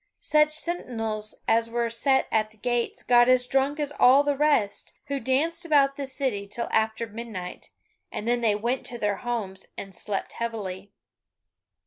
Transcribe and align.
Such 0.23 0.51
sentinels 0.53 1.43
as 1.47 1.69
were 1.69 1.91
set 1.91 2.25
at 2.31 2.49
the 2.49 2.57
gates 2.57 3.03
got 3.03 3.29
as 3.29 3.45
drunk 3.45 3.79
as 3.79 3.91
all 3.91 4.23
the 4.23 4.35
rest, 4.35 4.93
who 5.09 5.19
danced 5.19 5.63
about 5.63 5.95
the 5.95 6.07
city 6.07 6.47
till 6.47 6.67
after 6.71 7.05
midnight, 7.05 7.69
and 8.11 8.27
then 8.27 8.41
they 8.41 8.55
went 8.55 8.83
to 8.87 8.97
their 8.97 9.17
homes 9.17 9.67
and 9.77 9.93
slept 9.93 10.33
heavily. 10.33 10.91